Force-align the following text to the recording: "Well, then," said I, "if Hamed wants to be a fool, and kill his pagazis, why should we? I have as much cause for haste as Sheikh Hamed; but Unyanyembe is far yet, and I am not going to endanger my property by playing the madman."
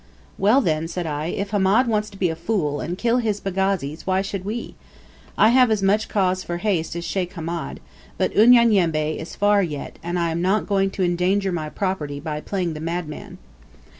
"Well, 0.39 0.61
then," 0.61 0.87
said 0.87 1.05
I, 1.05 1.27
"if 1.27 1.51
Hamed 1.51 1.85
wants 1.85 2.09
to 2.09 2.17
be 2.17 2.29
a 2.31 2.35
fool, 2.35 2.79
and 2.79 2.97
kill 2.97 3.17
his 3.17 3.39
pagazis, 3.39 4.07
why 4.07 4.23
should 4.23 4.43
we? 4.43 4.73
I 5.37 5.49
have 5.49 5.69
as 5.69 5.83
much 5.83 6.09
cause 6.09 6.43
for 6.43 6.57
haste 6.57 6.95
as 6.95 7.05
Sheikh 7.05 7.33
Hamed; 7.33 7.79
but 8.17 8.33
Unyanyembe 8.33 9.19
is 9.19 9.35
far 9.35 9.61
yet, 9.61 9.99
and 10.01 10.17
I 10.17 10.31
am 10.31 10.41
not 10.41 10.65
going 10.65 10.89
to 10.89 11.03
endanger 11.03 11.51
my 11.51 11.69
property 11.69 12.19
by 12.19 12.41
playing 12.41 12.73
the 12.73 12.79
madman." 12.79 13.37